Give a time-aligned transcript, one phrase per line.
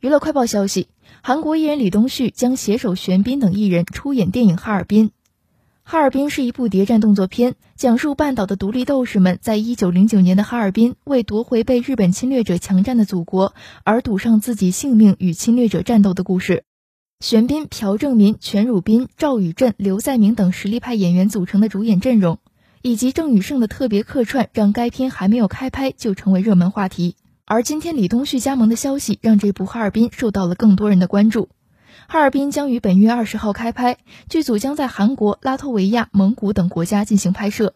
[0.00, 0.86] 娱乐快报消息：
[1.22, 5.06] 韩国艺人李东旭将携手玄彬等艺人出演电影《哈尔滨》。
[5.82, 16.62] 《哈尔滨》是一部谍战动作片，讲述半岛的独立斗士们在一九零九年的哈尔滨为夺回被日本侵略者强占的祖国而赌上自己性命与侵略者战斗的故事。
[17.18, 22.38] 玄彬、朴正民、全汝彬、赵宇镇、刘在明等实力派演员组成的主演阵容，
[22.82, 27.16] 以及郑宇盛的特别客串，让该片还没有开拍就成为热门话题。
[27.50, 31.44] 而今天李东旭加盟的消息，让这部《哈尔滨》受到了更多人的关注。
[32.06, 33.96] 《哈尔滨》将于本月二十号开拍，
[34.28, 37.72] 剧组将在韩国、拉脱维亚、蒙古等国家进行拍摄。